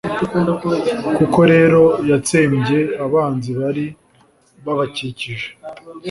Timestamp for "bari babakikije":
3.59-5.49